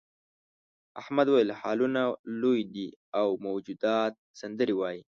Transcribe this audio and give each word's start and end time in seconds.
احمد 1.01 1.27
وویل 1.29 1.51
هالونه 1.61 2.01
لوی 2.41 2.59
دي 2.73 2.87
او 3.19 3.27
موجودات 3.45 4.13
سندرې 4.39 4.75
وايي. 4.79 4.99